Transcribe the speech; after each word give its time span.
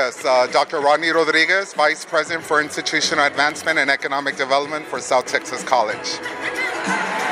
Yes, 0.00 0.24
uh, 0.24 0.46
Dr. 0.46 0.80
Rodney 0.80 1.10
Rodriguez, 1.10 1.74
Vice 1.74 2.06
President 2.06 2.42
for 2.42 2.62
Institutional 2.62 3.26
Advancement 3.26 3.78
and 3.78 3.90
Economic 3.90 4.34
Development 4.34 4.86
for 4.86 4.98
South 4.98 5.26
Texas 5.26 5.62
College. 5.62 6.18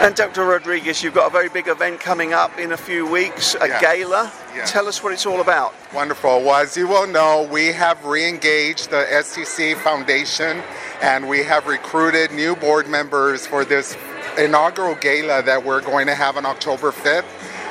And 0.02 0.14
Dr. 0.14 0.45
Rodriguez, 0.45 1.03
you've 1.03 1.15
got 1.15 1.29
a 1.29 1.31
very 1.31 1.49
big 1.49 1.67
event 1.67 1.99
coming 1.99 2.35
up 2.35 2.59
in 2.59 2.73
a 2.73 2.77
few 2.77 3.07
weeks, 3.07 3.57
a 3.59 3.69
Yes. 3.69 3.81
gala. 3.81 4.31
Yes. 4.54 4.71
Tell 4.71 4.87
us 4.87 5.03
what 5.03 5.15
it's 5.15 5.25
all 5.25 5.41
about. 5.41 5.73
Wonderful. 5.95 6.43
Well, 6.43 6.57
as 6.57 6.77
you 6.77 6.87
well 6.87 7.07
know, 7.07 7.49
we 7.51 7.69
have 7.69 8.04
re-engaged 8.04 8.91
the 8.91 9.07
STC 9.11 9.73
Foundation 9.75 10.62
and 11.00 11.27
we 11.27 11.43
have 11.45 11.66
recruited 11.66 12.32
new 12.32 12.55
board 12.55 12.87
members 12.87 13.46
for 13.46 13.64
this 13.64 13.96
inaugural 14.37 14.95
gala 14.96 15.43
that 15.43 15.64
we're 15.64 15.80
going 15.80 16.07
to 16.07 16.14
have 16.14 16.37
on 16.37 16.45
October 16.45 16.93
5th. 16.93 17.25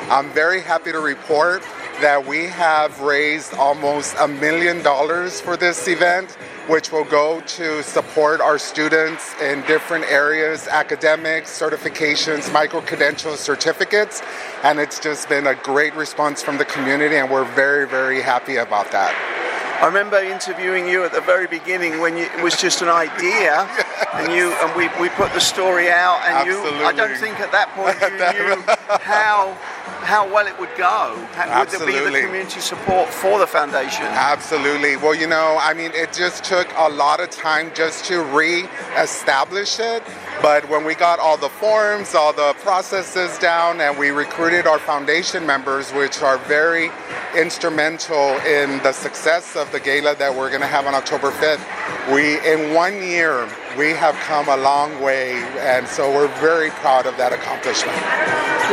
I'm 0.10 0.32
very 0.32 0.60
happy 0.62 0.92
to 0.92 1.00
report 1.00 1.62
that 2.02 2.26
we 2.28 2.46
have 2.46 3.00
raised 3.02 3.54
almost 3.56 4.16
a 4.20 4.28
million 4.28 4.84
dollars 4.84 5.42
for 5.42 5.58
this 5.58 5.88
event, 5.88 6.32
which 6.68 6.92
will 6.92 7.04
go 7.06 7.42
to 7.42 7.82
support 7.82 8.40
our 8.40 8.60
students 8.60 9.34
in 9.42 9.62
different 9.62 10.06
areas 10.06 10.68
academics, 10.68 11.50
certifications, 11.50 12.52
micro 12.54 12.82
credentials, 12.82 13.40
certificates. 13.40 14.22
And 14.64 14.80
it's 14.80 15.00
just 15.00 15.28
been 15.28 15.48
a 15.48 15.56
great 15.56 15.96
response 15.96 16.44
from 16.44 16.58
the 16.58 16.66
community, 16.66 17.16
and 17.16 17.32
we're 17.32 17.52
very, 17.56 17.88
very 17.88 18.22
happy 18.22 18.58
about 18.58 18.92
that. 18.92 19.16
I 19.82 19.86
remember 19.86 20.18
interviewing 20.18 20.88
you 20.88 21.04
at 21.04 21.14
the 21.14 21.22
very 21.22 21.46
beginning 21.46 22.00
when 22.00 22.18
you, 22.18 22.24
it 22.24 22.42
was 22.42 22.58
just 22.58 22.82
an 22.82 22.90
idea, 22.90 23.70
and 24.14 24.34
you 24.34 24.52
and 24.54 24.76
we, 24.76 24.90
we 25.00 25.10
put 25.10 25.32
the 25.34 25.40
story 25.40 25.90
out, 25.90 26.20
and 26.26 26.48
you. 26.48 26.58
I 26.84 26.92
don't 26.94 27.16
think 27.18 27.40
at 27.40 27.52
that 27.52 27.70
point 27.78 27.94
you 28.02 28.58
knew 28.58 28.64
how 29.02 29.56
how 30.08 30.26
well 30.34 30.48
it 30.48 30.58
would 30.58 30.74
go. 30.78 31.22
How, 31.34 31.60
would 31.60 31.68
there 31.68 31.86
be 31.86 31.92
the 31.92 31.98
Absolutely. 31.98 32.22
community 32.22 32.62
support 32.62 33.10
for 33.10 33.40
the 33.40 33.46
foundation? 33.46 34.06
Absolutely. 34.06 34.96
Well, 34.96 35.14
you 35.14 35.28
know, 35.28 35.58
I 35.60 35.74
mean, 35.74 35.92
it 35.94 36.14
just 36.14 36.46
took 36.46 36.66
a 36.78 36.88
lot 36.88 37.20
of 37.20 37.30
time 37.30 37.74
just 37.76 38.06
to 38.06 38.24
re-establish 38.24 39.82
it. 39.82 40.02
But 40.42 40.70
when 40.70 40.86
we 40.86 40.96
got 40.96 41.20
all 41.20 41.36
the 41.36 41.50
forms, 41.50 42.16
all 42.16 42.32
the 42.32 42.54
processes 42.60 43.38
down, 43.40 43.82
and 43.82 44.00
we 44.00 44.12
recruited 44.12 44.66
our 44.66 44.80
foundation 44.80 45.46
members, 45.46 45.92
which 45.92 46.22
are 46.22 46.38
very 46.38 46.90
instrumental 47.36 48.38
in 48.46 48.82
the 48.84 48.92
success 48.92 49.56
of 49.56 49.72
the 49.72 49.80
gala 49.80 50.16
that 50.16 50.34
we're 50.34 50.50
going 50.50 50.62
to 50.62 50.68
have 50.68 50.86
on 50.86 50.94
October 50.94 51.32
5th, 51.32 51.64
we, 52.14 52.40
in 52.48 52.74
one 52.74 52.96
year, 53.02 53.48
we 53.78 53.92
have 53.92 54.16
come 54.16 54.48
a 54.48 54.58
long 54.58 55.02
way, 55.02 55.34
and 55.60 55.88
so 55.88 56.12
we're 56.12 56.34
very 56.40 56.70
proud 56.70 57.06
of 57.06 57.18
that 57.18 57.34
accomplishment. 57.34 57.98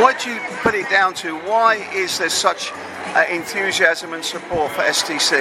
What 0.01 0.19
do 0.19 0.31
you 0.31 0.39
put 0.61 0.75
it 0.75 0.89
down 0.89 1.13
to? 1.15 1.35
Why 1.39 1.75
is 1.93 2.17
there 2.17 2.29
such 2.29 2.71
uh, 2.73 3.25
enthusiasm 3.29 4.13
and 4.13 4.23
support 4.23 4.71
for 4.71 4.81
STC? 4.81 5.31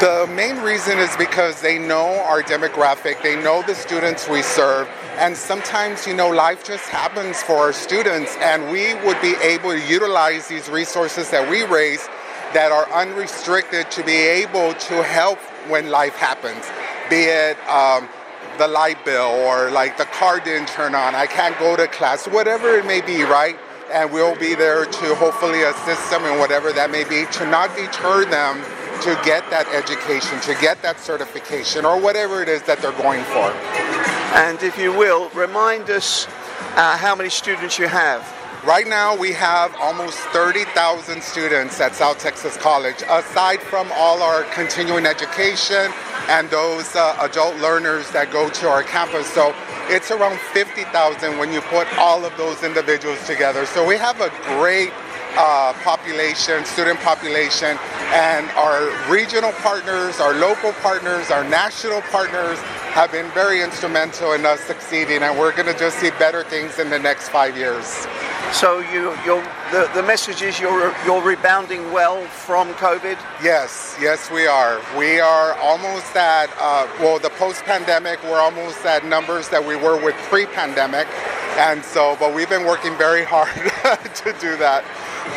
The 0.00 0.26
main 0.32 0.58
reason 0.58 0.98
is 0.98 1.16
because 1.16 1.60
they 1.60 1.78
know 1.78 2.20
our 2.26 2.42
demographic, 2.42 3.22
they 3.22 3.40
know 3.42 3.62
the 3.62 3.74
students 3.74 4.28
we 4.28 4.42
serve, 4.42 4.88
and 5.16 5.36
sometimes, 5.36 6.06
you 6.06 6.14
know, 6.14 6.30
life 6.30 6.64
just 6.64 6.88
happens 6.88 7.42
for 7.42 7.56
our 7.56 7.72
students, 7.72 8.36
and 8.40 8.70
we 8.72 8.94
would 9.06 9.20
be 9.20 9.34
able 9.42 9.70
to 9.70 9.86
utilize 9.86 10.48
these 10.48 10.68
resources 10.68 11.30
that 11.30 11.48
we 11.48 11.62
raise 11.64 12.08
that 12.54 12.72
are 12.72 12.90
unrestricted 12.92 13.90
to 13.90 14.04
be 14.04 14.16
able 14.16 14.72
to 14.74 15.02
help 15.02 15.38
when 15.68 15.90
life 15.90 16.14
happens, 16.14 16.64
be 17.10 17.24
it 17.26 17.58
um, 17.68 18.08
the 18.58 18.68
light 18.68 19.04
bill 19.04 19.30
or 19.44 19.70
like 19.70 19.98
the 19.98 20.04
car 20.06 20.40
didn't 20.40 20.68
turn 20.68 20.94
on, 20.94 21.14
I 21.14 21.26
can't 21.26 21.58
go 21.58 21.76
to 21.76 21.86
class, 21.88 22.26
whatever 22.26 22.78
it 22.78 22.86
may 22.86 23.00
be, 23.00 23.22
right? 23.24 23.58
And 23.92 24.12
we'll 24.12 24.38
be 24.38 24.54
there 24.54 24.86
to 24.86 25.14
hopefully 25.16 25.62
assist 25.62 26.10
them 26.10 26.24
in 26.24 26.38
whatever 26.38 26.72
that 26.72 26.90
may 26.90 27.04
be 27.04 27.26
to 27.32 27.46
not 27.50 27.74
deter 27.76 28.24
them 28.24 28.62
to 29.02 29.20
get 29.24 29.48
that 29.50 29.66
education, 29.74 30.40
to 30.40 30.54
get 30.60 30.80
that 30.82 31.00
certification, 31.00 31.84
or 31.84 32.00
whatever 32.00 32.42
it 32.42 32.48
is 32.48 32.62
that 32.62 32.78
they're 32.78 32.92
going 32.92 33.24
for. 33.24 33.50
And 34.38 34.62
if 34.62 34.78
you 34.78 34.92
will, 34.92 35.28
remind 35.30 35.90
us 35.90 36.26
uh, 36.76 36.96
how 36.96 37.14
many 37.14 37.28
students 37.28 37.78
you 37.78 37.88
have. 37.88 38.22
Right 38.64 38.86
now, 38.86 39.14
we 39.14 39.30
have 39.32 39.76
almost 39.78 40.16
30,000 40.32 41.22
students 41.22 41.78
at 41.82 41.94
South 41.94 42.18
Texas 42.18 42.56
College, 42.56 43.02
aside 43.10 43.60
from 43.60 43.92
all 43.92 44.22
our 44.22 44.44
continuing 44.54 45.04
education 45.04 45.92
and 46.30 46.48
those 46.48 46.96
uh, 46.96 47.14
adult 47.20 47.54
learners 47.56 48.10
that 48.12 48.32
go 48.32 48.48
to 48.48 48.66
our 48.66 48.82
campus. 48.82 49.26
So 49.34 49.54
it's 49.90 50.10
around 50.10 50.40
50,000 50.40 51.36
when 51.36 51.52
you 51.52 51.60
put 51.60 51.86
all 51.98 52.24
of 52.24 52.34
those 52.38 52.62
individuals 52.62 53.22
together. 53.26 53.66
So 53.66 53.86
we 53.86 53.98
have 53.98 54.22
a 54.22 54.30
great 54.56 54.94
uh, 55.36 55.74
population, 55.84 56.64
student 56.64 56.98
population, 57.00 57.76
and 58.16 58.48
our 58.52 58.88
regional 59.12 59.52
partners, 59.60 60.20
our 60.20 60.32
local 60.32 60.72
partners, 60.80 61.30
our 61.30 61.44
national 61.44 62.00
partners 62.08 62.58
have 62.94 63.10
been 63.10 63.28
very 63.32 63.60
instrumental 63.60 64.34
in 64.34 64.46
us 64.46 64.60
succeeding, 64.60 65.20
and 65.24 65.36
we're 65.36 65.50
going 65.50 65.66
to 65.66 65.76
just 65.76 65.98
see 65.98 66.10
better 66.10 66.44
things 66.44 66.78
in 66.78 66.90
the 66.90 66.98
next 66.98 67.28
five 67.28 67.56
years. 67.56 68.06
So 68.52 68.78
you, 68.78 69.10
you're, 69.24 69.42
the, 69.72 69.90
the 69.96 70.02
message 70.04 70.42
is 70.42 70.60
you're, 70.60 70.94
you're 71.04 71.20
rebounding 71.20 71.90
well 71.90 72.24
from 72.26 72.72
COVID. 72.74 73.18
Yes, 73.42 73.96
yes, 74.00 74.30
we 74.30 74.46
are. 74.46 74.80
We 74.96 75.18
are 75.18 75.54
almost 75.54 76.14
at, 76.14 76.46
uh, 76.60 76.86
well, 77.00 77.18
the 77.18 77.30
post 77.30 77.64
pandemic, 77.64 78.22
we're 78.22 78.40
almost 78.40 78.86
at 78.86 79.04
numbers 79.04 79.48
that 79.48 79.66
we 79.66 79.74
were 79.74 80.00
with 80.00 80.14
pre 80.30 80.46
pandemic. 80.46 81.08
And 81.58 81.84
so, 81.84 82.16
but 82.20 82.32
we've 82.32 82.48
been 82.48 82.64
working 82.64 82.96
very 82.96 83.24
hard 83.24 83.48
to 84.14 84.32
do 84.40 84.56
that. 84.58 84.84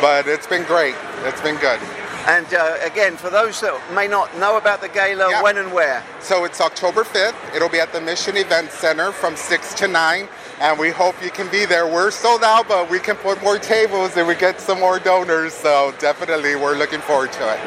But 0.00 0.28
it's 0.28 0.46
been 0.46 0.62
great. 0.62 0.94
It's 1.24 1.40
been 1.40 1.56
good. 1.56 1.80
And 2.28 2.52
uh, 2.52 2.76
again, 2.84 3.16
for 3.16 3.30
those 3.30 3.58
that 3.62 3.80
may 3.94 4.06
not 4.06 4.36
know 4.36 4.58
about 4.58 4.82
the 4.82 4.88
gala, 4.90 5.30
Yeah. 5.30 5.42
when 5.42 5.56
and 5.56 5.72
where? 5.72 6.04
So 6.20 6.44
it's 6.44 6.60
October 6.60 7.02
5th. 7.02 7.34
It'll 7.56 7.70
be 7.70 7.80
at 7.80 7.90
the 7.94 8.02
Mission 8.02 8.36
Event 8.36 8.70
Center 8.70 9.12
from 9.12 9.34
6 9.34 9.72
to 9.74 9.88
9. 9.88 10.28
And 10.60 10.78
we 10.78 10.90
hope 10.90 11.14
you 11.24 11.30
can 11.30 11.48
be 11.48 11.64
there. 11.64 11.86
We're 11.86 12.10
sold 12.10 12.44
out, 12.44 12.68
but 12.68 12.90
we 12.90 12.98
can 12.98 13.16
put 13.16 13.42
more 13.42 13.58
tables 13.58 14.16
and 14.18 14.28
we 14.28 14.34
get 14.34 14.60
some 14.60 14.78
more 14.78 14.98
donors. 14.98 15.54
So 15.54 15.94
definitely, 16.00 16.54
we're 16.54 16.76
looking 16.76 17.00
forward 17.00 17.32
to 17.32 17.54
it. 17.54 17.60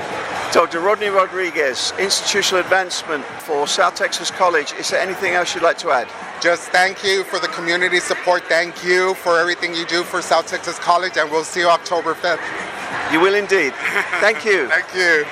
Dr. 0.53 0.81
Rodney 0.81 1.07
Rodriguez, 1.07 1.93
Institutional 1.97 2.59
Advancement 2.61 3.23
for 3.39 3.65
South 3.65 3.95
Texas 3.95 4.29
College. 4.29 4.73
Is 4.73 4.89
there 4.91 4.99
anything 4.99 5.33
else 5.33 5.55
you'd 5.55 5.63
like 5.63 5.77
to 5.79 5.89
add? 5.89 6.07
Just 6.41 6.69
thank 6.69 7.03
you 7.03 7.23
for 7.23 7.39
the 7.39 7.47
community 7.47 7.99
support. 8.01 8.43
Thank 8.43 8.83
you 8.83 9.13
for 9.15 9.39
everything 9.39 9.73
you 9.73 9.85
do 9.85 10.03
for 10.03 10.21
South 10.21 10.47
Texas 10.47 10.77
College, 10.77 11.13
and 11.17 11.31
we'll 11.31 11.45
see 11.45 11.61
you 11.61 11.69
October 11.69 12.13
5th. 12.13 12.41
You 13.11 13.19
will 13.19 13.35
indeed. 13.35 13.73
Thank 14.19 14.45
you. 14.45 14.67
Thank 14.75 14.95
you. 14.95 15.25